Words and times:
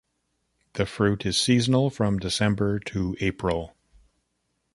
The 0.73 0.87
fruit 0.87 1.27
is 1.27 1.39
seasonal 1.39 1.91
from 1.91 2.17
December 2.17 2.79
to 2.79 3.15
April. 3.19 3.75